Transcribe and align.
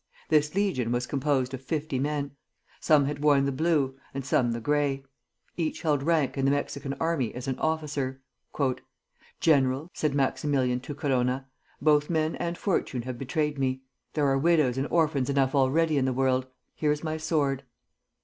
This 0.29 0.55
legion 0.55 0.91
was 0.91 1.05
composed 1.05 1.53
of 1.53 1.61
fifty 1.61 1.99
men. 1.99 2.31
Some 2.79 3.05
had 3.05 3.19
worn 3.23 3.45
the 3.45 3.51
blue, 3.51 3.99
and 4.15 4.25
some 4.25 4.51
the 4.51 4.59
gray. 4.59 5.05
Each 5.57 5.83
held 5.83 6.01
rank 6.01 6.39
in 6.39 6.45
the 6.45 6.49
Mexican 6.49 6.93
army 6.99 7.35
as 7.35 7.47
an 7.47 7.59
officer. 7.59 8.19
"General," 9.39 9.91
said 9.93 10.15
Maximilian 10.15 10.79
to 10.79 10.95
Corona, 10.95 11.47
"both 11.83 12.09
men 12.09 12.35
and 12.37 12.57
fortune 12.57 13.03
have 13.03 13.19
betrayed 13.19 13.59
me. 13.59 13.83
There 14.15 14.25
are 14.25 14.39
widows 14.39 14.75
and 14.75 14.87
orphans 14.89 15.29
enough 15.29 15.53
already 15.53 15.99
in 15.99 16.05
the 16.05 16.13
world. 16.13 16.47
Here 16.73 16.91
is 16.91 17.03
my 17.03 17.17
sword." 17.17 17.61